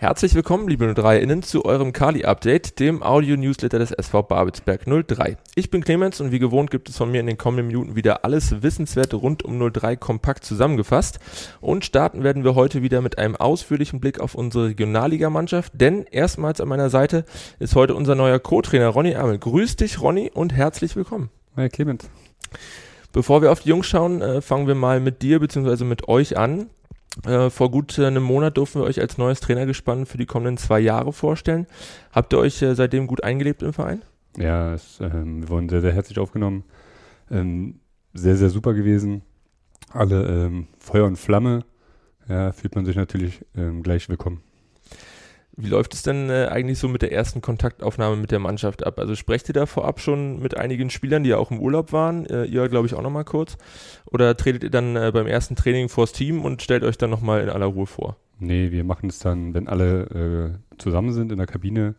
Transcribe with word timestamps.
Herzlich 0.00 0.34
willkommen, 0.34 0.66
liebe 0.66 0.86
03-Innen, 0.86 1.42
zu 1.42 1.66
eurem 1.66 1.92
Kali-Update, 1.92 2.80
dem 2.80 3.02
Audio-Newsletter 3.02 3.78
des 3.78 3.90
SV 3.90 4.22
Babelsberg 4.22 4.86
03. 4.86 5.36
Ich 5.56 5.70
bin 5.70 5.84
Clemens 5.84 6.22
und 6.22 6.32
wie 6.32 6.38
gewohnt 6.38 6.70
gibt 6.70 6.88
es 6.88 6.96
von 6.96 7.10
mir 7.10 7.20
in 7.20 7.26
den 7.26 7.36
kommenden 7.36 7.66
Minuten 7.66 7.96
wieder 7.96 8.24
alles 8.24 8.62
Wissenswerte 8.62 9.16
rund 9.16 9.42
um 9.42 9.58
03 9.70 9.96
kompakt 9.96 10.46
zusammengefasst. 10.46 11.20
Und 11.60 11.84
starten 11.84 12.24
werden 12.24 12.44
wir 12.44 12.54
heute 12.54 12.80
wieder 12.80 13.02
mit 13.02 13.18
einem 13.18 13.36
ausführlichen 13.36 14.00
Blick 14.00 14.20
auf 14.20 14.34
unsere 14.34 14.68
Regionalligamannschaft, 14.68 15.78
denn 15.78 16.06
erstmals 16.10 16.62
an 16.62 16.68
meiner 16.68 16.88
Seite 16.88 17.26
ist 17.58 17.74
heute 17.74 17.94
unser 17.94 18.14
neuer 18.14 18.38
Co-Trainer 18.38 18.88
Ronny 18.88 19.16
Amel. 19.16 19.38
Grüß 19.38 19.76
dich, 19.76 20.00
Ronny, 20.00 20.30
und 20.32 20.54
herzlich 20.54 20.96
willkommen. 20.96 21.28
Hi, 21.56 21.68
Clemens. 21.68 22.08
Bevor 23.12 23.42
wir 23.42 23.52
auf 23.52 23.60
die 23.60 23.68
Jungs 23.68 23.86
schauen, 23.86 24.22
äh, 24.22 24.40
fangen 24.40 24.66
wir 24.66 24.74
mal 24.74 24.98
mit 24.98 25.20
dir 25.20 25.40
bzw. 25.40 25.84
mit 25.84 26.08
euch 26.08 26.38
an. 26.38 26.70
Äh, 27.26 27.50
vor 27.50 27.70
gut 27.70 27.98
äh, 27.98 28.06
einem 28.06 28.22
Monat 28.22 28.56
durften 28.56 28.80
wir 28.80 28.84
euch 28.84 29.00
als 29.00 29.18
neues 29.18 29.40
Trainergespann 29.40 30.06
für 30.06 30.18
die 30.18 30.26
kommenden 30.26 30.56
zwei 30.56 30.80
Jahre 30.80 31.12
vorstellen. 31.12 31.66
Habt 32.12 32.32
ihr 32.32 32.38
euch 32.38 32.62
äh, 32.62 32.74
seitdem 32.74 33.06
gut 33.06 33.24
eingelebt 33.24 33.62
im 33.62 33.72
Verein? 33.72 34.02
Ja, 34.36 34.74
es, 34.74 35.00
ähm, 35.00 35.42
wir 35.42 35.48
wurden 35.48 35.68
sehr, 35.68 35.80
sehr 35.80 35.92
herzlich 35.92 36.18
aufgenommen. 36.18 36.64
Ähm, 37.30 37.80
sehr, 38.14 38.36
sehr 38.36 38.50
super 38.50 38.74
gewesen. 38.74 39.22
Alle 39.92 40.46
ähm, 40.46 40.68
Feuer 40.78 41.06
und 41.06 41.16
Flamme. 41.16 41.64
Ja, 42.28 42.52
fühlt 42.52 42.76
man 42.76 42.84
sich 42.84 42.94
natürlich 42.94 43.44
ähm, 43.56 43.82
gleich 43.82 44.08
willkommen. 44.08 44.40
Wie 45.62 45.68
läuft 45.68 45.94
es 45.94 46.02
denn 46.02 46.30
äh, 46.30 46.46
eigentlich 46.50 46.78
so 46.78 46.88
mit 46.88 47.02
der 47.02 47.12
ersten 47.12 47.40
Kontaktaufnahme 47.40 48.16
mit 48.16 48.30
der 48.30 48.38
Mannschaft 48.38 48.86
ab? 48.86 48.98
Also 48.98 49.14
sprecht 49.14 49.48
ihr 49.48 49.52
da 49.52 49.66
vorab 49.66 50.00
schon 50.00 50.40
mit 50.40 50.56
einigen 50.56 50.90
Spielern, 50.90 51.22
die 51.22 51.30
ja 51.30 51.36
auch 51.36 51.50
im 51.50 51.60
Urlaub 51.60 51.92
waren? 51.92 52.24
Äh, 52.26 52.44
ihr, 52.44 52.68
glaube 52.68 52.86
ich, 52.86 52.94
auch 52.94 53.02
nochmal 53.02 53.24
kurz. 53.24 53.58
Oder 54.06 54.36
tretet 54.36 54.64
ihr 54.64 54.70
dann 54.70 54.96
äh, 54.96 55.10
beim 55.12 55.26
ersten 55.26 55.56
Training 55.56 55.88
vors 55.88 56.12
Team 56.12 56.44
und 56.44 56.62
stellt 56.62 56.82
euch 56.82 56.96
dann 56.96 57.10
nochmal 57.10 57.42
in 57.42 57.50
aller 57.50 57.66
Ruhe 57.66 57.86
vor? 57.86 58.16
Nee, 58.38 58.70
wir 58.70 58.84
machen 58.84 59.10
es 59.10 59.18
dann, 59.18 59.52
wenn 59.52 59.68
alle 59.68 60.58
äh, 60.72 60.78
zusammen 60.78 61.12
sind 61.12 61.30
in 61.30 61.38
der 61.38 61.46
Kabine, 61.46 61.94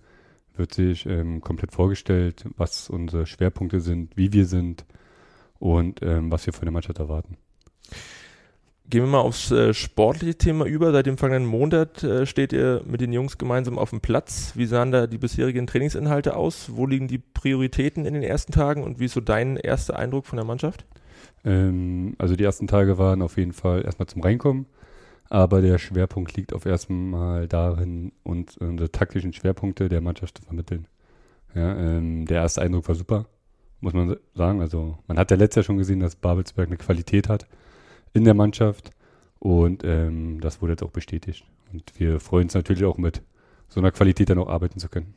wird 0.55 0.73
sich 0.73 1.05
ähm, 1.05 1.41
komplett 1.41 1.71
vorgestellt, 1.71 2.45
was 2.57 2.89
unsere 2.89 3.25
Schwerpunkte 3.25 3.79
sind, 3.79 4.17
wie 4.17 4.33
wir 4.33 4.45
sind 4.45 4.85
und 5.59 6.01
ähm, 6.01 6.31
was 6.31 6.45
wir 6.45 6.53
von 6.53 6.65
der 6.65 6.73
Mannschaft 6.73 6.99
erwarten. 6.99 7.37
Gehen 8.89 9.03
wir 9.03 9.09
mal 9.09 9.19
aufs 9.19 9.51
äh, 9.51 9.73
sportliche 9.73 10.35
Thema 10.35 10.65
über. 10.65 10.91
Seit 10.91 11.05
dem 11.05 11.17
vergangenen 11.17 11.49
Monat 11.49 12.03
äh, 12.03 12.25
steht 12.25 12.51
ihr 12.51 12.81
mit 12.85 12.99
den 12.99 13.13
Jungs 13.13 13.37
gemeinsam 13.37 13.77
auf 13.77 13.91
dem 13.91 14.01
Platz. 14.01 14.51
Wie 14.55 14.65
sahen 14.65 14.91
da 14.91 15.07
die 15.07 15.17
bisherigen 15.17 15.65
Trainingsinhalte 15.65 16.35
aus? 16.35 16.71
Wo 16.73 16.85
liegen 16.85 17.07
die 17.07 17.19
Prioritäten 17.19 18.05
in 18.05 18.13
den 18.13 18.23
ersten 18.23 18.51
Tagen 18.51 18.83
und 18.83 18.99
wie 18.99 19.05
ist 19.05 19.13
so 19.13 19.21
dein 19.21 19.55
erster 19.55 19.97
Eindruck 19.97 20.25
von 20.25 20.35
der 20.35 20.45
Mannschaft? 20.45 20.85
Ähm, 21.45 22.15
also 22.17 22.35
die 22.35 22.43
ersten 22.43 22.67
Tage 22.67 22.97
waren 22.97 23.21
auf 23.21 23.37
jeden 23.37 23.53
Fall 23.53 23.85
erstmal 23.85 24.07
zum 24.07 24.21
Reinkommen, 24.21 24.65
aber 25.29 25.61
der 25.61 25.77
Schwerpunkt 25.77 26.35
liegt 26.35 26.53
auf 26.53 26.65
erstmal 26.65 27.47
darin, 27.47 28.11
uns 28.23 28.57
unsere 28.57 28.91
taktischen 28.91 29.31
Schwerpunkte 29.31 29.87
der 29.87 30.01
Mannschaft 30.01 30.39
zu 30.39 30.43
vermitteln. 30.43 30.87
Ja, 31.55 31.77
ähm, 31.77 32.25
der 32.25 32.41
erste 32.41 32.61
Eindruck 32.61 32.87
war 32.87 32.95
super, 32.95 33.25
muss 33.79 33.93
man 33.93 34.17
sagen. 34.35 34.61
Also 34.61 34.97
man 35.07 35.17
hat 35.17 35.31
ja 35.31 35.37
letztes 35.37 35.57
Jahr 35.57 35.63
schon 35.65 35.77
gesehen, 35.77 35.99
dass 35.99 36.15
Babelsberg 36.15 36.67
eine 36.67 36.77
Qualität 36.77 37.29
hat 37.29 37.47
in 38.13 38.23
der 38.23 38.33
Mannschaft. 38.33 38.91
Und 39.39 39.83
ähm, 39.83 40.39
das 40.39 40.61
wurde 40.61 40.73
jetzt 40.73 40.83
auch 40.83 40.91
bestätigt. 40.91 41.45
Und 41.73 41.91
wir 41.97 42.19
freuen 42.19 42.43
uns 42.43 42.53
natürlich 42.53 42.85
auch 42.85 42.97
mit 42.97 43.21
so 43.67 43.79
einer 43.79 43.91
Qualität 43.91 44.29
dann 44.29 44.37
auch 44.37 44.49
arbeiten 44.49 44.79
zu 44.79 44.89
können. 44.89 45.13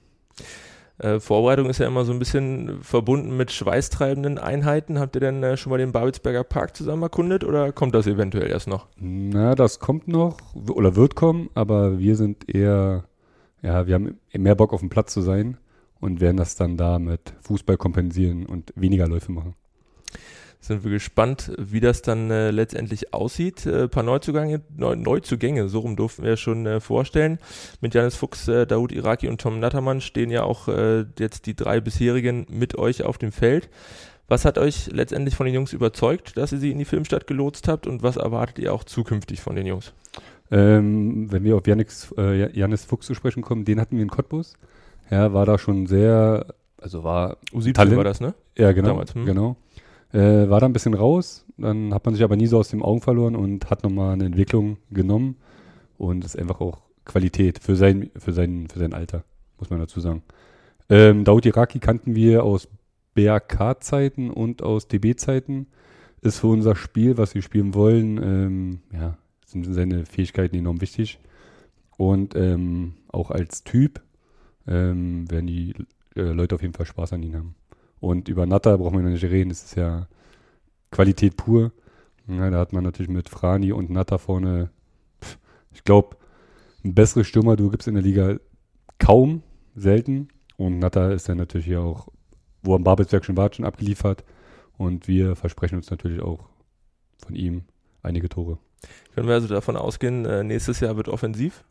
Äh, 0.98 1.19
Vorbereitung 1.19 1.69
ist 1.69 1.78
ja 1.78 1.89
immer 1.89 2.05
so 2.05 2.12
ein 2.12 2.20
bisschen 2.20 2.81
verbunden 2.81 3.36
mit 3.36 3.51
schweißtreibenden 3.51 4.39
Einheiten. 4.39 4.98
Habt 5.01 5.17
ihr 5.17 5.20
denn 5.20 5.42
äh, 5.42 5.56
schon 5.56 5.70
mal 5.70 5.78
den 5.78 5.92
Babelsberger 5.92 6.45
Park 6.45 6.77
zusammen 6.77 7.03
erkundet 7.03 7.42
oder 7.42 7.73
kommt 7.73 7.95
das 7.95 8.06
eventuell 8.06 8.48
erst 8.48 8.69
noch? 8.69 8.86
Na, 8.97 9.56
das 9.56 9.81
kommt 9.81 10.06
noch 10.06 10.39
oder 10.55 10.95
wird 10.95 11.17
kommen, 11.17 11.51
aber 11.55 11.98
wir 11.98 12.14
sind 12.14 12.48
eher, 12.48 13.05
ja, 13.61 13.86
wir 13.89 13.95
haben 13.95 14.20
mehr 14.33 14.55
Bock 14.55 14.73
auf 14.73 14.81
dem 14.81 14.89
Platz 14.89 15.12
zu 15.12 15.20
sein 15.20 15.56
und 16.01 16.20
werden 16.20 16.36
das 16.36 16.55
dann 16.55 16.77
da 16.77 17.01
mit 17.01 17.34
Fußball 17.42 17.77
kompensieren 17.77 18.47
und 18.47 18.73
weniger 18.77 19.08
Läufe 19.08 19.33
machen 19.33 19.55
sind 20.67 20.83
wir 20.83 20.91
gespannt, 20.91 21.52
wie 21.58 21.80
das 21.80 22.01
dann 22.01 22.30
äh, 22.30 22.51
letztendlich 22.51 23.13
aussieht. 23.13 23.67
Ein 23.67 23.75
äh, 23.75 23.89
paar 23.89 24.02
Neuzugänge, 24.02 24.63
Neu 24.77 24.97
Neuzugänge, 24.97 25.69
so 25.69 25.80
rum 25.80 25.95
durften 25.95 26.23
wir 26.23 26.36
schon 26.36 26.67
äh, 26.67 26.80
vorstellen. 26.80 27.39
Mit 27.80 27.95
Janis 27.95 28.17
Fuchs, 28.17 28.48
äh, 28.48 28.67
Daoud 28.67 28.91
Iraki 28.92 29.29
und 29.29 29.41
Tom 29.41 29.61
Nattermann 29.61 30.01
stehen 30.01 30.30
ja 30.30 30.42
auch 30.42 30.69
äh, 30.69 31.05
jetzt 31.19 31.47
die 31.47 31.55
drei 31.55 31.80
bisherigen 31.80 32.47
mit 32.48 32.79
euch 32.79 33.03
auf 33.03 33.19
dem 33.19 33.30
Feld. 33.30 33.69
Was 34.27 34.47
hat 34.47 34.57
euch 34.57 34.91
letztendlich 34.91 35.36
von 35.36 35.45
den 35.45 35.55
Jungs 35.55 35.74
überzeugt, 35.74 36.39
dass 36.39 36.53
ihr 36.53 36.58
sie 36.58 36.70
in 36.70 36.79
die 36.79 36.86
Filmstadt 36.86 37.27
gelotst 37.27 37.69
habt 37.69 37.86
und 37.86 38.03
was 38.03 38.17
erwartet 38.17 38.58
ihr 38.58 38.73
auch 38.73 38.85
zukünftig 38.85 39.42
von 39.42 39.57
den 39.57 39.67
Jungs? 39.67 39.92
Ähm, 40.51 41.30
wenn 41.30 41.45
wir 41.45 41.57
auf 41.57 41.67
Janis, 41.67 42.14
äh, 42.17 42.51
Janis 42.58 42.85
Fuchs 42.85 43.07
zu 43.07 43.14
sprechen 43.14 43.42
kommen, 43.42 43.67
den 43.67 43.80
hatten 43.80 43.97
wir 43.97 44.03
in 44.03 44.11
Cottbus. 44.11 44.55
Ja, 45.11 45.35
war 45.35 45.45
da 45.45 45.58
schon 45.58 45.86
sehr, 45.86 46.47
also 46.80 47.05
war 47.05 47.36
U17 47.53 47.74
Talent. 47.74 47.97
war 47.98 48.05
das, 48.05 48.20
ne? 48.20 48.35
Ja, 48.57 48.73
genau. 48.73 48.89
Damals, 48.89 49.14
hm. 49.14 49.27
genau. 49.27 49.57
Äh, 50.14 50.48
war 50.48 50.61
da 50.61 50.67
ein 50.67 50.73
bisschen 50.73 50.95
raus, 50.95 51.45
dann 51.57 51.92
hat 51.92 52.05
man 52.05 52.14
sich 52.14 52.23
aber 52.23 52.36
nie 52.36 52.47
so 52.47 52.58
aus 52.58 52.69
den 52.69 52.83
Augen 52.83 53.01
verloren 53.01 53.35
und 53.35 53.69
hat 53.69 53.83
nochmal 53.83 54.13
eine 54.13 54.27
Entwicklung 54.27 54.77
genommen. 54.92 55.36
Und 55.98 56.23
das 56.23 56.36
ist 56.36 56.41
einfach 56.41 56.61
auch 56.61 56.83
Qualität 57.05 57.58
für 57.58 57.75
sein, 57.75 58.13
für 58.17 58.33
sein, 58.33 58.69
für 58.73 58.79
sein 58.79 58.95
Alter, 58.95 59.24
muss 59.58 59.70
man 59.70 59.80
dazu 59.80 59.98
sagen. 59.98 60.23
Ähm, 60.89 61.24
Daud 61.24 61.47
Iraki 61.47 61.80
kannten 61.80 62.14
wir 62.14 62.45
aus 62.45 62.69
BRK-Zeiten 63.14 64.30
und 64.30 64.63
aus 64.63 64.86
DB-Zeiten. 64.86 65.67
Ist 66.20 66.39
für 66.39 66.47
unser 66.47 66.77
Spiel, 66.77 67.19
was 67.19 67.35
wir 67.35 67.42
spielen 67.42 67.74
wollen, 67.74 68.23
ähm, 68.23 68.80
ja, 68.92 69.19
sind 69.45 69.64
seine 69.64 70.07
Fähigkeiten 70.07 70.55
enorm 70.55 70.80
wichtig. 70.80 71.19
Und 71.97 72.36
ähm, 72.36 72.95
auch 73.08 73.33
als 73.33 73.64
Typ 73.64 74.01
ähm, 74.69 75.29
werden 75.29 75.48
die 75.48 75.74
äh, 76.14 76.23
Leute 76.23 76.55
auf 76.55 76.63
jeden 76.63 76.74
Fall 76.74 76.86
Spaß 76.86 77.14
an 77.14 77.23
ihn 77.24 77.35
haben. 77.35 77.57
Und 78.00 78.28
über 78.28 78.46
Natter 78.46 78.78
brauchen 78.78 78.98
wir 78.98 79.02
noch 79.02 79.10
nicht 79.10 79.24
reden, 79.24 79.48
das 79.48 79.64
ist 79.64 79.77
ja 79.77 80.06
Qualität 80.90 81.36
pur. 81.36 81.72
Ja, 82.27 82.50
da 82.50 82.58
hat 82.58 82.72
man 82.72 82.84
natürlich 82.84 83.10
mit 83.10 83.28
Frani 83.28 83.72
und 83.72 83.90
Natter 83.90 84.18
vorne, 84.18 84.70
pff, 85.22 85.38
ich 85.72 85.84
glaube, 85.84 86.16
ein 86.84 86.94
besseres 86.94 87.27
Stürmer, 87.27 87.56
du 87.56 87.70
gibst 87.70 87.88
in 87.88 87.94
der 87.94 88.02
Liga 88.02 88.36
kaum, 88.98 89.42
selten. 89.74 90.28
Und 90.56 90.78
Natter 90.78 91.12
ist 91.12 91.28
dann 91.28 91.38
natürlich 91.38 91.66
hier 91.66 91.80
auch, 91.80 92.08
wo 92.62 92.74
am 92.74 92.84
Babelsberg 92.84 93.24
schon 93.24 93.36
war, 93.36 93.52
schon 93.52 93.64
abgeliefert. 93.64 94.24
Und 94.76 95.08
wir 95.08 95.36
versprechen 95.36 95.76
uns 95.76 95.90
natürlich 95.90 96.22
auch 96.22 96.48
von 97.24 97.34
ihm 97.34 97.62
einige 98.02 98.28
Tore. 98.28 98.58
Können 99.14 99.28
wir 99.28 99.34
also 99.34 99.48
davon 99.48 99.76
ausgehen, 99.76 100.24
äh, 100.24 100.44
nächstes 100.44 100.80
Jahr 100.80 100.96
wird 100.96 101.08
offensiv? 101.08 101.64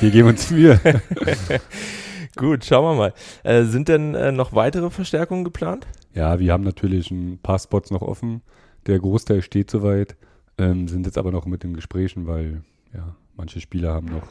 Wir 0.00 0.10
geben 0.10 0.28
uns 0.28 0.50
Mühe. 0.50 0.80
Gut, 2.36 2.64
schauen 2.64 2.84
wir 2.84 2.94
mal. 2.94 3.14
Äh, 3.44 3.64
sind 3.64 3.88
denn 3.88 4.14
äh, 4.14 4.32
noch 4.32 4.54
weitere 4.54 4.90
Verstärkungen 4.90 5.44
geplant? 5.44 5.86
Ja, 6.14 6.38
wir 6.38 6.52
haben 6.52 6.64
natürlich 6.64 7.10
ein 7.10 7.38
paar 7.38 7.58
Spots 7.58 7.90
noch 7.90 8.02
offen. 8.02 8.42
Der 8.86 8.98
Großteil 8.98 9.42
steht 9.42 9.70
soweit, 9.70 10.16
ähm, 10.58 10.88
sind 10.88 11.06
jetzt 11.06 11.18
aber 11.18 11.30
noch 11.30 11.46
mit 11.46 11.62
den 11.62 11.74
Gesprächen, 11.74 12.26
weil 12.26 12.62
ja, 12.92 13.16
manche 13.36 13.60
Spieler 13.60 13.94
haben 13.94 14.08
noch 14.08 14.26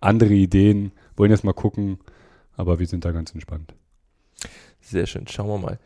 andere 0.00 0.34
Ideen, 0.34 0.92
wollen 1.16 1.30
erst 1.30 1.44
mal 1.44 1.52
gucken, 1.52 1.98
aber 2.56 2.78
wir 2.78 2.86
sind 2.86 3.04
da 3.04 3.12
ganz 3.12 3.32
entspannt. 3.32 3.74
Sehr 4.80 5.06
schön, 5.06 5.26
schauen 5.26 5.48
wir 5.48 5.58
mal. 5.58 5.78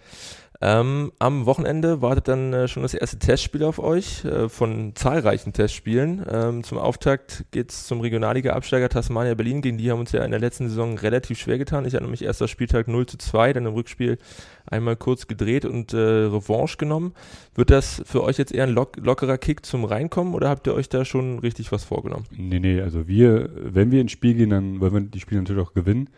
Ähm, 0.62 1.12
am 1.18 1.46
Wochenende 1.46 2.02
wartet 2.02 2.28
dann 2.28 2.52
äh, 2.52 2.68
schon 2.68 2.82
das 2.82 2.92
erste 2.92 3.18
Testspiel 3.18 3.64
auf 3.64 3.78
euch 3.78 4.26
äh, 4.26 4.50
von 4.50 4.94
zahlreichen 4.94 5.54
Testspielen. 5.54 6.22
Ähm, 6.30 6.64
zum 6.64 6.76
Auftakt 6.76 7.46
geht 7.50 7.70
es 7.70 7.86
zum 7.86 8.02
Regionalliga-Absteiger 8.02 8.90
Tasmania 8.90 9.34
Berlin. 9.34 9.62
Gegen 9.62 9.78
die 9.78 9.90
haben 9.90 10.00
uns 10.00 10.12
ja 10.12 10.22
in 10.22 10.32
der 10.32 10.40
letzten 10.40 10.68
Saison 10.68 10.98
relativ 10.98 11.38
schwer 11.38 11.56
getan. 11.56 11.86
Ich 11.86 11.94
hatte 11.94 12.04
nämlich 12.04 12.22
erster 12.22 12.46
Spieltag 12.46 12.88
0 12.88 13.06
zu 13.06 13.16
2, 13.16 13.54
dann 13.54 13.64
im 13.64 13.72
Rückspiel 13.72 14.18
einmal 14.66 14.96
kurz 14.96 15.26
gedreht 15.26 15.64
und 15.64 15.94
äh, 15.94 15.96
Revanche 15.96 16.76
genommen. 16.76 17.14
Wird 17.54 17.70
das 17.70 18.02
für 18.04 18.22
euch 18.22 18.36
jetzt 18.36 18.52
eher 18.52 18.64
ein 18.64 18.74
lock 18.74 18.98
lockerer 18.98 19.38
Kick 19.38 19.64
zum 19.64 19.86
Reinkommen 19.86 20.34
oder 20.34 20.50
habt 20.50 20.66
ihr 20.66 20.74
euch 20.74 20.90
da 20.90 21.06
schon 21.06 21.38
richtig 21.38 21.72
was 21.72 21.84
vorgenommen? 21.84 22.26
Nee, 22.36 22.60
nee, 22.60 22.82
also 22.82 23.08
wir, 23.08 23.48
wenn 23.54 23.90
wir 23.90 24.02
ins 24.02 24.12
Spiel 24.12 24.34
gehen, 24.34 24.50
dann 24.50 24.78
wollen 24.80 24.92
wir 24.92 25.00
die 25.00 25.20
Spiele 25.20 25.40
natürlich 25.40 25.62
auch 25.62 25.72
gewinnen. 25.72 26.10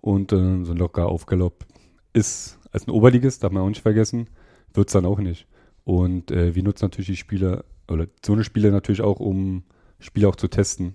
Und 0.00 0.32
äh, 0.32 0.36
so 0.36 0.72
ein 0.72 0.76
locker 0.76 1.06
Aufgalopp 1.06 1.64
ist 2.12 2.60
als 2.74 2.86
ein 2.86 2.90
Oberligist, 2.90 3.42
darf 3.42 3.52
man 3.52 3.62
auch 3.62 3.68
nicht 3.68 3.82
vergessen, 3.82 4.28
wird 4.74 4.88
es 4.88 4.92
dann 4.92 5.06
auch 5.06 5.20
nicht. 5.20 5.46
Und 5.84 6.30
äh, 6.30 6.54
wir 6.54 6.62
nutzen 6.62 6.86
natürlich 6.86 7.06
die 7.06 7.16
Spieler, 7.16 7.64
oder 7.88 8.08
so 8.24 8.32
eine 8.32 8.44
Spiele 8.44 8.72
natürlich 8.72 9.00
auch, 9.00 9.20
um 9.20 9.62
Spiele 10.00 10.28
auch 10.28 10.36
zu 10.36 10.48
testen. 10.48 10.94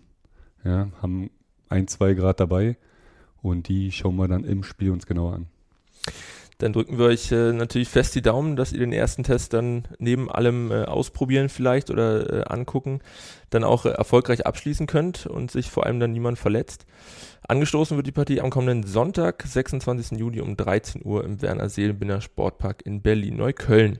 Ja, 0.63 0.89
haben 1.01 1.29
ein, 1.69 1.87
zwei 1.87 2.13
Grad 2.13 2.41
dabei 2.41 2.77
und 3.41 3.69
die 3.69 3.91
schauen 3.93 4.17
wir 4.17 4.27
dann 4.27 4.43
im 4.43 4.63
Spiel 4.63 4.91
uns 4.91 5.05
genauer 5.05 5.33
an. 5.35 5.45
Dann 6.59 6.73
drücken 6.73 6.97
wir 6.97 7.05
euch 7.05 7.31
äh, 7.31 7.53
natürlich 7.53 7.87
fest 7.87 8.13
die 8.15 8.21
Daumen, 8.21 8.57
dass 8.57 8.73
ihr 8.73 8.79
den 8.79 8.91
ersten 8.91 9.23
Test 9.23 9.53
dann 9.53 9.87
neben 9.97 10.29
allem 10.29 10.71
äh, 10.71 10.83
ausprobieren 10.83 11.47
vielleicht 11.47 11.89
oder 11.89 12.31
äh, 12.31 12.43
angucken, 12.43 12.99
dann 13.49 13.63
auch 13.63 13.85
äh, 13.85 13.89
erfolgreich 13.89 14.45
abschließen 14.45 14.85
könnt 14.85 15.25
und 15.25 15.51
sich 15.51 15.71
vor 15.71 15.85
allem 15.85 16.01
dann 16.01 16.11
niemand 16.11 16.37
verletzt. 16.37 16.85
Angestoßen 17.47 17.95
wird 17.95 18.07
die 18.07 18.11
Partie 18.11 18.41
am 18.41 18.49
kommenden 18.49 18.83
Sonntag, 18.83 19.43
26. 19.47 20.19
Juli 20.19 20.41
um 20.41 20.57
13 20.57 21.01
Uhr 21.05 21.23
im 21.23 21.41
Werner 21.41 21.69
Seelenbinder 21.69 22.19
Sportpark 22.19 22.85
in 22.85 23.01
Berlin-Neukölln. 23.01 23.99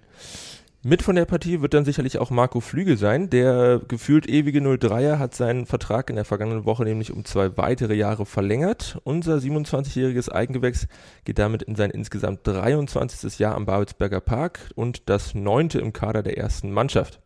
Mit 0.81 1.03
von 1.03 1.17
der 1.17 1.25
Partie 1.25 1.59
wird 1.59 1.73
dann 1.73 1.83
sicherlich 1.83 2.19
auch 2.19 2.29
Marco 2.29 2.61
Flügel 2.61 2.95
sein. 2.95 3.29
Der 3.29 3.81
gefühlt 3.85 4.29
ewige 4.29 4.61
03er 4.61 5.19
hat 5.19 5.35
seinen 5.35 5.65
Vertrag 5.65 6.09
in 6.09 6.15
der 6.15 6.23
vergangenen 6.23 6.63
Woche 6.63 6.85
nämlich 6.85 7.11
um 7.11 7.25
zwei 7.25 7.57
weitere 7.57 7.95
Jahre 7.95 8.25
verlängert. 8.25 8.97
Unser 9.03 9.35
27-jähriges 9.35 10.31
Eigengewächs 10.31 10.87
geht 11.25 11.37
damit 11.37 11.63
in 11.63 11.75
sein 11.75 11.91
insgesamt 11.91 12.47
23. 12.47 13.39
Jahr 13.39 13.55
am 13.55 13.65
Babelsberger 13.65 14.21
Park 14.21 14.71
und 14.73 15.09
das 15.09 15.35
neunte 15.35 15.79
im 15.79 15.91
Kader 15.91 16.23
der 16.23 16.37
ersten 16.37 16.71
Mannschaft. 16.71 17.19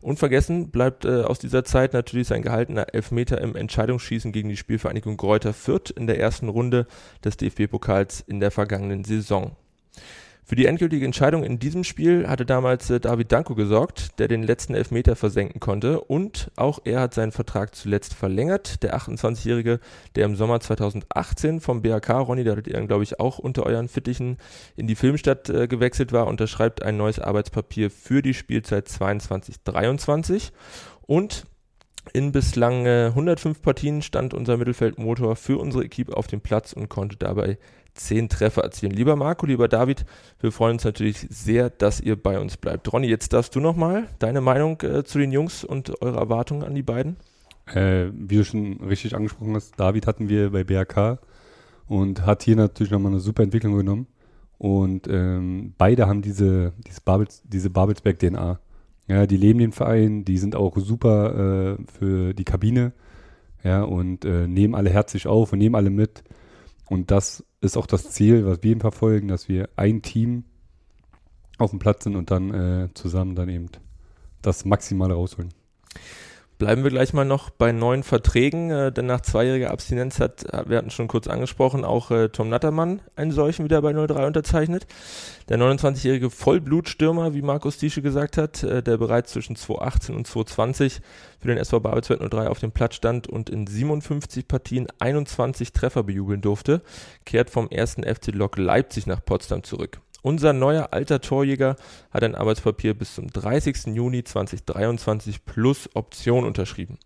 Unvergessen 0.00 0.70
bleibt 0.70 1.04
äh, 1.04 1.22
aus 1.22 1.40
dieser 1.40 1.64
Zeit 1.64 1.94
natürlich 1.94 2.28
sein 2.28 2.42
gehaltener 2.42 2.94
Elfmeter 2.94 3.40
im 3.40 3.56
Entscheidungsschießen 3.56 4.30
gegen 4.30 4.50
die 4.50 4.56
Spielvereinigung 4.56 5.16
Gräuter 5.16 5.52
Fürth 5.52 5.90
in 5.90 6.06
der 6.06 6.20
ersten 6.20 6.48
Runde 6.48 6.86
des 7.24 7.38
DFB-Pokals 7.38 8.20
in 8.20 8.38
der 8.38 8.52
vergangenen 8.52 9.02
Saison. 9.02 9.56
Für 10.46 10.56
die 10.56 10.66
endgültige 10.66 11.06
Entscheidung 11.06 11.42
in 11.42 11.58
diesem 11.58 11.84
Spiel 11.84 12.28
hatte 12.28 12.44
damals 12.44 12.90
äh, 12.90 13.00
David 13.00 13.32
Danko 13.32 13.54
gesorgt, 13.54 14.18
der 14.18 14.28
den 14.28 14.42
letzten 14.42 14.74
Elfmeter 14.74 15.16
versenken 15.16 15.58
konnte 15.58 16.02
und 16.02 16.50
auch 16.56 16.80
er 16.84 17.00
hat 17.00 17.14
seinen 17.14 17.32
Vertrag 17.32 17.74
zuletzt 17.74 18.12
verlängert. 18.12 18.82
Der 18.82 18.94
28-Jährige, 18.94 19.80
der 20.16 20.26
im 20.26 20.36
Sommer 20.36 20.60
2018 20.60 21.62
vom 21.62 21.80
BHK, 21.80 22.10
Ronny, 22.10 22.44
da 22.44 22.52
hattet 22.52 22.68
ihr 22.68 22.78
glaube 22.86 23.04
ich 23.04 23.20
auch 23.20 23.38
unter 23.38 23.64
euren 23.64 23.88
Fittichen 23.88 24.36
in 24.76 24.86
die 24.86 24.96
Filmstadt 24.96 25.48
äh, 25.48 25.66
gewechselt 25.66 26.12
war, 26.12 26.26
unterschreibt 26.26 26.82
ein 26.82 26.98
neues 26.98 27.18
Arbeitspapier 27.18 27.90
für 27.90 28.20
die 28.20 28.34
Spielzeit 28.34 28.86
22-23 28.88 30.52
und 31.06 31.46
in 32.12 32.32
bislang 32.32 32.84
äh, 32.84 33.06
105 33.06 33.62
Partien 33.62 34.02
stand 34.02 34.34
unser 34.34 34.58
Mittelfeldmotor 34.58 35.36
für 35.36 35.58
unsere 35.58 35.84
Equipe 35.84 36.14
auf 36.14 36.26
dem 36.26 36.42
Platz 36.42 36.74
und 36.74 36.90
konnte 36.90 37.16
dabei 37.16 37.56
zehn 37.94 38.28
Treffer 38.28 38.62
erzielen. 38.62 38.92
Lieber 38.92 39.16
Marco, 39.16 39.46
lieber 39.46 39.68
David, 39.68 40.04
wir 40.40 40.52
freuen 40.52 40.74
uns 40.74 40.84
natürlich 40.84 41.26
sehr, 41.30 41.70
dass 41.70 42.00
ihr 42.00 42.20
bei 42.20 42.38
uns 42.38 42.56
bleibt. 42.56 42.92
Ronny, 42.92 43.06
jetzt 43.06 43.32
darfst 43.32 43.54
du 43.54 43.60
nochmal 43.60 44.08
deine 44.18 44.40
Meinung 44.40 44.80
äh, 44.82 45.04
zu 45.04 45.18
den 45.18 45.32
Jungs 45.32 45.64
und 45.64 46.02
eure 46.02 46.18
Erwartungen 46.18 46.64
an 46.64 46.74
die 46.74 46.82
beiden. 46.82 47.16
Äh, 47.66 48.06
wie 48.12 48.36
du 48.36 48.44
schon 48.44 48.80
richtig 48.80 49.14
angesprochen 49.14 49.54
hast, 49.54 49.78
David 49.78 50.06
hatten 50.06 50.28
wir 50.28 50.50
bei 50.50 50.64
BRK 50.64 51.18
und 51.88 52.26
hat 52.26 52.42
hier 52.42 52.56
natürlich 52.56 52.90
nochmal 52.90 53.12
eine 53.12 53.20
super 53.20 53.42
Entwicklung 53.42 53.76
genommen. 53.76 54.06
Und 54.58 55.08
ähm, 55.08 55.74
beide 55.78 56.06
haben 56.06 56.22
diese, 56.22 56.72
diese, 56.86 57.00
Babels, 57.00 57.42
diese 57.44 57.70
Babelsberg-DNA. 57.70 58.60
Ja, 59.06 59.26
die 59.26 59.36
leben 59.36 59.58
den 59.58 59.72
Verein, 59.72 60.24
die 60.24 60.38
sind 60.38 60.56
auch 60.56 60.76
super 60.78 61.76
äh, 61.78 61.84
für 61.98 62.34
die 62.34 62.44
Kabine. 62.44 62.92
Ja, 63.62 63.82
und 63.82 64.24
äh, 64.24 64.46
nehmen 64.46 64.74
alle 64.74 64.90
herzlich 64.90 65.26
auf 65.26 65.52
und 65.52 65.58
nehmen 65.58 65.74
alle 65.74 65.90
mit. 65.90 66.22
Und 66.86 67.10
das 67.10 67.44
ist 67.60 67.76
auch 67.76 67.86
das 67.86 68.10
Ziel, 68.10 68.44
was 68.46 68.62
wir 68.62 68.72
eben 68.72 68.80
verfolgen, 68.80 69.28
dass 69.28 69.48
wir 69.48 69.68
ein 69.76 70.02
Team 70.02 70.44
auf 71.58 71.70
dem 71.70 71.78
Platz 71.78 72.04
sind 72.04 72.16
und 72.16 72.30
dann 72.30 72.52
äh, 72.52 72.88
zusammen 72.94 73.34
dann 73.34 73.48
eben 73.48 73.68
das 74.42 74.64
Maximale 74.64 75.14
rausholen. 75.14 75.52
Bleiben 76.64 76.82
wir 76.82 76.90
gleich 76.90 77.12
mal 77.12 77.26
noch 77.26 77.50
bei 77.50 77.72
neuen 77.72 78.02
Verträgen, 78.02 78.70
äh, 78.70 78.90
denn 78.90 79.04
nach 79.04 79.20
zweijähriger 79.20 79.70
Abstinenz 79.70 80.18
hat, 80.18 80.46
wir 80.66 80.78
hatten 80.78 80.88
schon 80.88 81.08
kurz 81.08 81.26
angesprochen, 81.26 81.84
auch 81.84 82.10
äh, 82.10 82.30
Tom 82.30 82.48
Nattermann 82.48 83.02
einen 83.16 83.32
solchen 83.32 83.64
wieder 83.64 83.82
bei 83.82 83.92
03 83.92 84.26
unterzeichnet. 84.26 84.86
Der 85.50 85.58
29-jährige 85.58 86.30
Vollblutstürmer, 86.30 87.34
wie 87.34 87.42
Markus 87.42 87.76
Diesche 87.76 88.00
gesagt 88.00 88.38
hat, 88.38 88.62
äh, 88.62 88.82
der 88.82 88.96
bereits 88.96 89.32
zwischen 89.32 89.56
2018 89.56 90.14
und 90.16 90.26
2020 90.26 91.02
für 91.38 91.48
den 91.48 91.58
SV 91.58 91.80
Babelsberg 91.80 92.30
03 92.30 92.48
auf 92.48 92.60
dem 92.60 92.72
Platz 92.72 92.94
stand 92.94 93.26
und 93.26 93.50
in 93.50 93.66
57 93.66 94.48
Partien 94.48 94.86
21 95.00 95.74
Treffer 95.74 96.02
bejubeln 96.02 96.40
durfte, 96.40 96.80
kehrt 97.26 97.50
vom 97.50 97.68
ersten 97.68 98.04
FC 98.04 98.28
Lok 98.28 98.56
Leipzig 98.56 99.06
nach 99.06 99.22
Potsdam 99.22 99.64
zurück. 99.64 100.00
Unser 100.24 100.54
neuer 100.54 100.94
alter 100.94 101.20
Torjäger 101.20 101.76
hat 102.10 102.24
ein 102.24 102.34
Arbeitspapier 102.34 102.94
bis 102.94 103.14
zum 103.14 103.26
30. 103.26 103.88
Juni 103.94 104.24
2023 104.24 105.44
plus 105.44 105.90
Option 105.92 106.46
unterschrieben. 106.46 106.96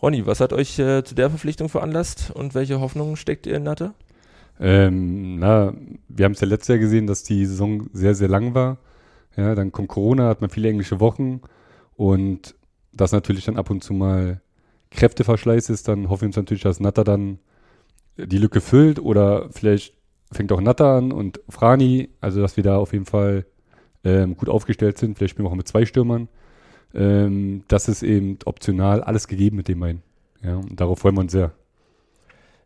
Ronny, 0.00 0.24
was 0.24 0.40
hat 0.40 0.54
euch 0.54 0.78
äh, 0.78 1.04
zu 1.04 1.14
der 1.14 1.28
Verpflichtung 1.28 1.68
veranlasst 1.68 2.30
und 2.30 2.54
welche 2.54 2.80
Hoffnungen 2.80 3.16
steckt 3.16 3.46
ihr 3.46 3.56
in 3.56 3.64
Natte? 3.64 3.92
Ähm, 4.58 5.38
na, 5.38 5.74
wir 6.08 6.24
haben 6.24 6.32
es 6.32 6.40
ja 6.40 6.46
letztes 6.46 6.68
Jahr 6.68 6.78
gesehen, 6.78 7.06
dass 7.06 7.22
die 7.22 7.44
Saison 7.44 7.90
sehr, 7.92 8.14
sehr 8.14 8.28
lang 8.28 8.54
war. 8.54 8.78
Ja, 9.36 9.54
dann 9.54 9.70
kommt 9.70 9.88
Corona, 9.88 10.28
hat 10.28 10.40
man 10.40 10.48
viele 10.48 10.70
englische 10.70 11.00
Wochen 11.00 11.42
und 11.96 12.54
das 12.94 13.12
natürlich 13.12 13.44
dann 13.44 13.58
ab 13.58 13.68
und 13.68 13.84
zu 13.84 13.92
mal 13.92 14.40
Kräfteverschleiß 14.90 15.68
ist, 15.68 15.86
dann 15.86 16.08
hoffen 16.08 16.22
wir 16.22 16.28
uns 16.28 16.36
natürlich, 16.36 16.62
dass 16.62 16.80
Natter 16.80 17.04
dann 17.04 17.40
die 18.16 18.38
Lücke 18.38 18.62
füllt 18.62 19.00
oder 19.00 19.50
vielleicht 19.50 19.97
fängt 20.32 20.52
auch 20.52 20.60
Natter 20.60 20.86
an 20.86 21.12
und 21.12 21.40
Frani, 21.48 22.10
also 22.20 22.40
dass 22.40 22.56
wir 22.56 22.64
da 22.64 22.76
auf 22.76 22.92
jeden 22.92 23.06
Fall 23.06 23.46
ähm, 24.04 24.36
gut 24.36 24.48
aufgestellt 24.48 24.98
sind. 24.98 25.16
Vielleicht 25.16 25.32
spielen 25.32 25.46
wir 25.46 25.50
auch 25.52 25.56
mit 25.56 25.68
zwei 25.68 25.84
Stürmern. 25.84 26.28
Ähm, 26.94 27.64
das 27.68 27.88
ist 27.88 28.02
eben 28.02 28.38
optional 28.44 29.02
alles 29.02 29.28
gegeben 29.28 29.56
mit 29.56 29.68
dem 29.68 29.82
einen. 29.82 30.02
Ja, 30.42 30.56
und 30.56 30.80
darauf 30.80 31.00
freuen 31.00 31.16
wir 31.16 31.22
uns 31.22 31.32
sehr. 31.32 31.52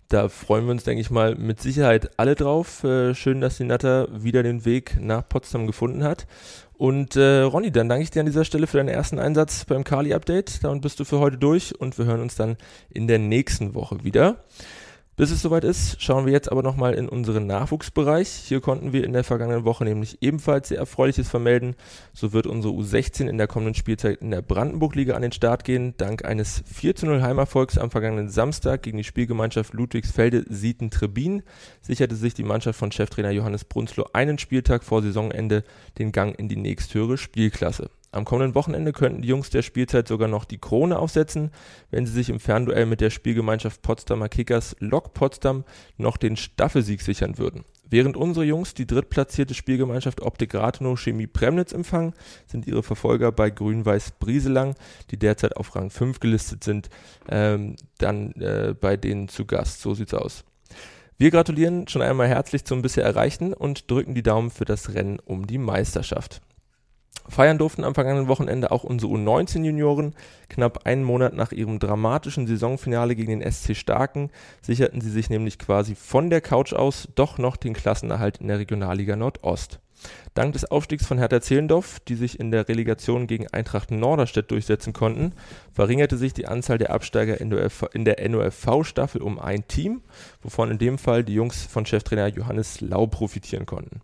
Da 0.08 0.28
freuen 0.28 0.66
wir 0.66 0.72
uns, 0.72 0.84
denke 0.84 1.00
ich 1.00 1.10
mal, 1.10 1.36
mit 1.36 1.60
Sicherheit 1.60 2.18
alle 2.18 2.34
drauf. 2.34 2.84
Äh, 2.84 3.14
schön, 3.14 3.40
dass 3.40 3.56
die 3.56 3.64
Natter 3.64 4.08
wieder 4.12 4.42
den 4.42 4.66
Weg 4.66 4.98
nach 5.00 5.26
Potsdam 5.26 5.66
gefunden 5.66 6.04
hat. 6.04 6.26
Und 6.74 7.16
äh, 7.16 7.40
Ronny, 7.40 7.70
dann 7.70 7.88
danke 7.88 8.02
ich 8.02 8.10
dir 8.10 8.20
an 8.20 8.26
dieser 8.26 8.44
Stelle 8.44 8.66
für 8.66 8.76
deinen 8.76 8.88
ersten 8.88 9.18
Einsatz 9.18 9.64
beim 9.64 9.84
Kali-Update. 9.84 10.64
Damit 10.64 10.82
bist 10.82 11.00
du 11.00 11.04
für 11.04 11.18
heute 11.18 11.38
durch 11.38 11.80
und 11.80 11.96
wir 11.96 12.04
hören 12.04 12.20
uns 12.20 12.34
dann 12.34 12.56
in 12.90 13.06
der 13.06 13.18
nächsten 13.18 13.74
Woche 13.74 14.04
wieder. 14.04 14.44
Bis 15.14 15.30
es 15.30 15.42
soweit 15.42 15.62
ist, 15.62 16.00
schauen 16.00 16.24
wir 16.24 16.32
jetzt 16.32 16.50
aber 16.50 16.62
nochmal 16.62 16.94
in 16.94 17.06
unseren 17.06 17.46
Nachwuchsbereich. 17.46 18.28
Hier 18.28 18.62
konnten 18.62 18.94
wir 18.94 19.04
in 19.04 19.12
der 19.12 19.24
vergangenen 19.24 19.66
Woche 19.66 19.84
nämlich 19.84 20.22
ebenfalls 20.22 20.68
sehr 20.68 20.78
Erfreuliches 20.78 21.28
vermelden. 21.28 21.76
So 22.14 22.32
wird 22.32 22.46
unsere 22.46 22.72
U16 22.72 23.26
in 23.28 23.36
der 23.36 23.46
kommenden 23.46 23.74
Spielzeit 23.74 24.22
in 24.22 24.30
der 24.30 24.40
Brandenburg-Liga 24.40 25.14
an 25.14 25.20
den 25.20 25.32
Start 25.32 25.64
gehen. 25.64 25.92
Dank 25.98 26.24
eines 26.24 26.64
4 26.66 26.94
0 27.02 27.20
Heimerfolgs 27.20 27.76
am 27.76 27.90
vergangenen 27.90 28.30
Samstag 28.30 28.84
gegen 28.84 28.96
die 28.96 29.04
Spielgemeinschaft 29.04 29.74
Ludwigsfelde-Sieten-Trebin 29.74 31.42
sicherte 31.82 32.16
sich 32.16 32.32
die 32.32 32.42
Mannschaft 32.42 32.78
von 32.78 32.90
Cheftrainer 32.90 33.32
Johannes 33.32 33.64
Brunzlo 33.64 34.06
einen 34.14 34.38
Spieltag 34.38 34.82
vor 34.82 35.02
Saisonende 35.02 35.62
den 35.98 36.12
Gang 36.12 36.38
in 36.38 36.48
die 36.48 36.56
nächsthöhere 36.56 37.18
Spielklasse. 37.18 37.90
Am 38.12 38.26
kommenden 38.26 38.54
Wochenende 38.54 38.92
könnten 38.92 39.22
die 39.22 39.28
Jungs 39.28 39.48
der 39.48 39.62
Spielzeit 39.62 40.06
sogar 40.06 40.28
noch 40.28 40.44
die 40.44 40.58
Krone 40.58 40.98
aufsetzen, 40.98 41.50
wenn 41.90 42.04
sie 42.04 42.12
sich 42.12 42.28
im 42.28 42.40
Fernduell 42.40 42.84
mit 42.84 43.00
der 43.00 43.08
Spielgemeinschaft 43.08 43.80
Potsdamer 43.80 44.28
Kickers 44.28 44.76
Lok 44.80 45.14
Potsdam 45.14 45.64
noch 45.96 46.18
den 46.18 46.36
Staffelsieg 46.36 47.00
sichern 47.00 47.38
würden. 47.38 47.64
Während 47.88 48.18
unsere 48.18 48.44
Jungs 48.44 48.74
die 48.74 48.86
drittplatzierte 48.86 49.54
Spielgemeinschaft 49.54 50.20
Optik 50.20 50.54
Rathenow 50.54 51.00
Chemie 51.00 51.26
Premnitz 51.26 51.72
empfangen, 51.72 52.12
sind 52.46 52.66
ihre 52.66 52.82
Verfolger 52.82 53.32
bei 53.32 53.48
Grün-Weiß 53.48 54.12
Brieselang, 54.18 54.74
die 55.10 55.18
derzeit 55.18 55.56
auf 55.56 55.74
Rang 55.74 55.88
5 55.88 56.20
gelistet 56.20 56.64
sind, 56.64 56.90
ähm, 57.30 57.76
dann 57.96 58.32
äh, 58.32 58.74
bei 58.78 58.98
denen 58.98 59.28
zu 59.28 59.46
Gast. 59.46 59.80
So 59.80 59.94
sieht's 59.94 60.12
aus. 60.12 60.44
Wir 61.16 61.30
gratulieren 61.30 61.88
schon 61.88 62.02
einmal 62.02 62.28
herzlich 62.28 62.66
zum 62.66 62.82
bisher 62.82 63.04
Erreichten 63.04 63.54
und 63.54 63.90
drücken 63.90 64.14
die 64.14 64.22
Daumen 64.22 64.50
für 64.50 64.66
das 64.66 64.92
Rennen 64.92 65.18
um 65.18 65.46
die 65.46 65.58
Meisterschaft. 65.58 66.42
Feiern 67.28 67.58
durften 67.58 67.84
am 67.84 67.94
vergangenen 67.94 68.28
Wochenende 68.28 68.72
auch 68.72 68.84
unsere 68.84 69.12
U19-Junioren. 69.12 70.14
Knapp 70.48 70.86
einen 70.86 71.04
Monat 71.04 71.34
nach 71.34 71.52
ihrem 71.52 71.78
dramatischen 71.78 72.46
Saisonfinale 72.46 73.14
gegen 73.14 73.38
den 73.38 73.52
SC 73.52 73.76
Starken 73.76 74.30
sicherten 74.60 75.00
sie 75.00 75.10
sich 75.10 75.30
nämlich 75.30 75.58
quasi 75.58 75.94
von 75.94 76.30
der 76.30 76.40
Couch 76.40 76.72
aus 76.72 77.08
doch 77.14 77.38
noch 77.38 77.56
den 77.56 77.74
Klassenerhalt 77.74 78.38
in 78.38 78.48
der 78.48 78.58
Regionalliga 78.58 79.16
Nordost. 79.16 79.78
Dank 80.34 80.52
des 80.54 80.64
Aufstiegs 80.64 81.06
von 81.06 81.18
Hertha 81.18 81.40
Zehlendorf, 81.40 82.00
die 82.00 82.16
sich 82.16 82.40
in 82.40 82.50
der 82.50 82.68
Relegation 82.68 83.26
gegen 83.28 83.46
Eintracht 83.48 83.90
Norderstedt 83.90 84.50
durchsetzen 84.50 84.92
konnten, 84.92 85.32
verringerte 85.72 86.16
sich 86.16 86.32
die 86.32 86.48
Anzahl 86.48 86.78
der 86.78 86.92
Absteiger 86.92 87.40
in 87.40 88.04
der 88.04 88.28
NOFV-Staffel 88.28 89.22
um 89.22 89.38
ein 89.38 89.68
Team, 89.68 90.02
wovon 90.42 90.70
in 90.72 90.78
dem 90.78 90.98
Fall 90.98 91.22
die 91.22 91.34
Jungs 91.34 91.64
von 91.64 91.86
Cheftrainer 91.86 92.26
Johannes 92.26 92.80
Lau 92.80 93.06
profitieren 93.06 93.66
konnten. 93.66 94.00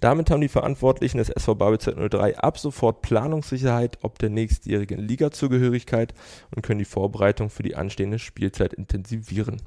Damit 0.00 0.30
haben 0.30 0.40
die 0.40 0.48
Verantwortlichen 0.48 1.18
des 1.18 1.30
SV 1.30 1.54
Babelzeit 1.54 1.96
03 1.96 2.38
ab 2.38 2.58
sofort 2.58 3.02
Planungssicherheit 3.02 3.98
ob 4.02 4.18
der 4.18 4.30
nächstjährigen 4.30 4.98
Ligazugehörigkeit 4.98 6.14
und 6.54 6.62
können 6.62 6.78
die 6.78 6.84
Vorbereitung 6.84 7.48
für 7.50 7.62
die 7.62 7.76
anstehende 7.76 8.18
Spielzeit 8.18 8.74
intensivieren. 8.74 9.62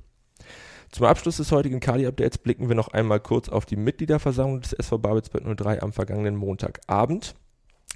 Zum 0.91 1.05
Abschluss 1.05 1.37
des 1.37 1.51
heutigen 1.51 1.79
Kali-Updates 1.79 2.37
blicken 2.37 2.69
wir 2.69 2.75
noch 2.75 2.89
einmal 2.89 3.19
kurz 3.19 3.49
auf 3.49 3.65
die 3.65 3.75
Mitgliederversammlung 3.75 4.61
des 4.61 4.73
SV 4.73 4.99
Babelsberg 4.99 5.57
03 5.57 5.81
am 5.81 5.91
vergangenen 5.91 6.35
Montagabend. 6.35 7.35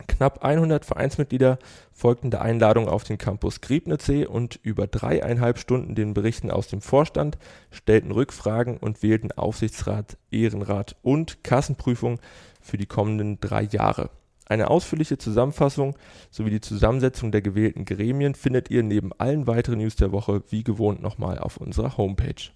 Knapp 0.08 0.44
100 0.44 0.86
Vereinsmitglieder 0.86 1.60
folgten 1.92 2.32
der 2.32 2.42
Einladung 2.42 2.88
auf 2.88 3.04
den 3.04 3.18
Campus 3.18 3.60
Griebnitzsee 3.62 4.26
und 4.26 4.60
über 4.64 4.88
dreieinhalb 4.88 5.58
Stunden 5.58 5.96
den 5.96 6.14
Berichten 6.14 6.52
aus 6.52 6.68
dem 6.68 6.82
Vorstand, 6.82 7.38
stellten 7.72 8.12
Rückfragen 8.12 8.78
und 8.78 9.04
wählten 9.04 9.32
Aufsichtsrat, 9.32 10.18
Ehrenrat 10.32 10.96
und 11.02 11.44
Kassenprüfung 11.44 12.20
für 12.62 12.78
die 12.78 12.86
kommenden 12.86 13.40
drei 13.40 13.64
Jahre. 13.64 14.10
Eine 14.46 14.70
ausführliche 14.70 15.18
Zusammenfassung 15.18 15.96
sowie 16.30 16.50
die 16.50 16.62
Zusammensetzung 16.62 17.32
der 17.32 17.42
gewählten 17.42 17.86
Gremien 17.86 18.36
findet 18.36 18.70
ihr 18.70 18.84
neben 18.84 19.12
allen 19.18 19.48
weiteren 19.48 19.80
News 19.80 19.96
der 19.96 20.12
Woche 20.12 20.44
wie 20.50 20.64
gewohnt 20.64 21.02
nochmal 21.02 21.40
auf 21.40 21.58
unserer 21.58 21.98
Homepage. 21.98 22.52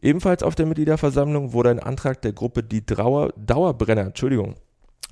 Ebenfalls 0.00 0.42
auf 0.42 0.54
der 0.54 0.66
Mitgliederversammlung 0.66 1.52
wurde 1.52 1.70
ein 1.70 1.78
Antrag 1.78 2.22
der 2.22 2.32
Gruppe 2.32 2.62
Die 2.62 2.84
Dauer, 2.84 3.32
Dauerbrenner 3.36 4.02
Entschuldigung, 4.02 4.56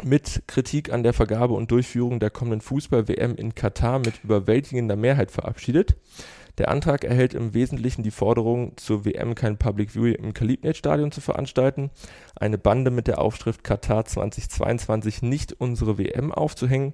mit 0.05 0.43
Kritik 0.47 0.93
an 0.93 1.03
der 1.03 1.13
Vergabe 1.13 1.55
und 1.55 1.71
Durchführung 1.71 2.21
der 2.21 2.31
kommenden 2.31 2.61
Fußball-WM 2.61 3.35
in 3.37 3.55
Katar 3.55 3.99
mit 3.99 4.25
überwältigender 4.25 4.97
Mehrheit 4.97 5.31
verabschiedet. 5.31 5.97
Der 6.59 6.69
Antrag 6.69 7.05
erhält 7.05 7.33
im 7.33 7.55
Wesentlichen 7.55 8.03
die 8.03 8.11
Forderung, 8.11 8.77
zur 8.77 9.05
WM 9.05 9.35
kein 9.35 9.57
Public 9.57 9.95
View 9.95 10.13
im 10.13 10.35
Kalibnet-Stadion 10.35 11.11
zu 11.11 11.21
veranstalten, 11.21 11.91
eine 12.37 12.59
Bande 12.59 12.91
mit 12.91 13.07
der 13.07 13.19
Aufschrift 13.19 13.65
Katar 13.65 14.05
2022 14.05 15.23
nicht 15.23 15.55
unsere 15.55 15.97
WM 15.97 16.33
aufzuhängen, 16.33 16.93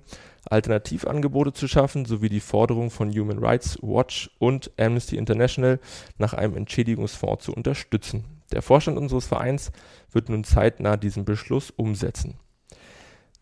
Alternativangebote 0.48 1.52
zu 1.52 1.66
schaffen 1.66 2.04
sowie 2.04 2.28
die 2.28 2.40
Forderung 2.40 2.90
von 2.90 3.10
Human 3.10 3.38
Rights 3.38 3.78
Watch 3.82 4.30
und 4.38 4.70
Amnesty 4.78 5.16
International 5.16 5.80
nach 6.18 6.34
einem 6.34 6.56
Entschädigungsfonds 6.56 7.46
zu 7.46 7.52
unterstützen. 7.52 8.24
Der 8.52 8.62
Vorstand 8.62 8.96
unseres 8.96 9.26
Vereins 9.26 9.72
wird 10.12 10.28
nun 10.28 10.44
zeitnah 10.44 10.96
diesen 10.96 11.24
Beschluss 11.24 11.70
umsetzen. 11.70 12.38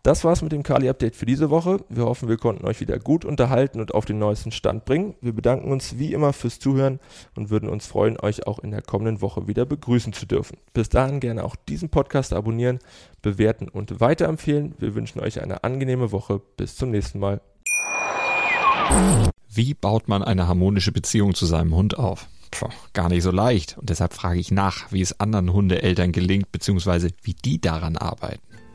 Das 0.04 0.22
war's 0.22 0.42
mit 0.42 0.52
dem 0.52 0.62
Kali-Update 0.62 1.16
für 1.16 1.24
diese 1.24 1.48
Woche. 1.48 1.82
Wir 1.88 2.04
hoffen, 2.04 2.28
wir 2.28 2.36
konnten 2.36 2.66
euch 2.66 2.78
wieder 2.78 2.98
gut 2.98 3.24
unterhalten 3.24 3.80
und 3.80 3.94
auf 3.94 4.04
den 4.04 4.18
neuesten 4.18 4.52
Stand 4.52 4.84
bringen. 4.84 5.14
Wir 5.22 5.32
bedanken 5.32 5.72
uns 5.72 5.98
wie 5.98 6.12
immer 6.12 6.34
fürs 6.34 6.58
Zuhören 6.58 7.00
und 7.36 7.48
würden 7.48 7.70
uns 7.70 7.86
freuen, 7.86 8.20
euch 8.20 8.46
auch 8.46 8.58
in 8.58 8.70
der 8.70 8.82
kommenden 8.82 9.22
Woche 9.22 9.48
wieder 9.48 9.64
begrüßen 9.64 10.12
zu 10.12 10.26
dürfen. 10.26 10.58
Bis 10.74 10.90
dahin 10.90 11.20
gerne 11.20 11.42
auch 11.42 11.56
diesen 11.56 11.88
Podcast 11.88 12.34
abonnieren, 12.34 12.80
bewerten 13.22 13.66
und 13.66 13.98
weiterempfehlen. 13.98 14.74
Wir 14.78 14.94
wünschen 14.94 15.20
euch 15.20 15.40
eine 15.40 15.64
angenehme 15.64 16.12
Woche. 16.12 16.38
Bis 16.58 16.76
zum 16.76 16.90
nächsten 16.90 17.18
Mal. 17.18 17.40
Wie 19.48 19.72
baut 19.72 20.06
man 20.06 20.22
eine 20.22 20.46
harmonische 20.46 20.92
Beziehung 20.92 21.34
zu 21.34 21.46
seinem 21.46 21.74
Hund 21.74 21.98
auf? 21.98 22.28
Puh, 22.50 22.68
gar 22.92 23.08
nicht 23.08 23.22
so 23.22 23.30
leicht. 23.30 23.78
Und 23.78 23.88
deshalb 23.88 24.12
frage 24.12 24.38
ich 24.38 24.50
nach, 24.50 24.92
wie 24.92 25.00
es 25.00 25.18
anderen 25.18 25.54
Hundeeltern 25.54 26.12
gelingt, 26.12 26.52
beziehungsweise 26.52 27.08
wie 27.22 27.32
die 27.32 27.58
daran 27.58 27.96
arbeiten. 27.96 28.42